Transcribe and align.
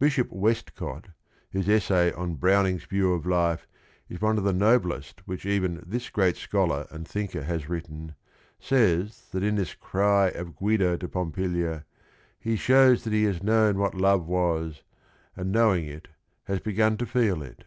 Bishop 0.00 0.32
Westcott, 0.32 1.10
whose 1.52 1.68
essay 1.68 2.10
on 2.14 2.34
"Browning's 2.34 2.82
View 2.86 3.12
of 3.12 3.24
Life" 3.24 3.68
is 4.08 4.20
one 4.20 4.36
of 4.36 4.42
the 4.42 4.52
noblest 4.52 5.20
which 5.28 5.46
even 5.46 5.80
this 5.86 6.10
great 6.10 6.34
scholar 6.36 6.88
and 6.90 7.06
thinker 7.06 7.44
has 7.44 7.68
written, 7.68 8.16
says 8.58 9.28
that 9.30 9.44
in 9.44 9.54
this 9.54 9.74
cry 9.76 10.26
of 10.30 10.56
Guido 10.56 10.96
to 10.96 11.06
Pompilia, 11.06 11.84
he 12.40 12.56
shows 12.56 13.04
that 13.04 13.12
he 13.12 13.22
has 13.22 13.44
known 13.44 13.78
what 13.78 13.94
love 13.94 14.26
was 14.26 14.82
and 15.36 15.52
knowing 15.52 15.84
it 15.86 16.08
has 16.46 16.58
begun 16.58 16.96
to 16.96 17.06
feel 17.06 17.40
it. 17.40 17.62